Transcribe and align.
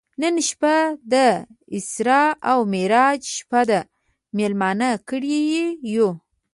نن 0.21 0.35
شپه 0.47 0.75
د 1.11 1.15
اسرا 1.75 2.23
او 2.49 2.59
معراج 2.73 3.21
شپه 3.37 3.61
ده 3.69 3.79
میلمانه 4.37 4.89
کړي 5.09 5.41
یو. 5.93 6.09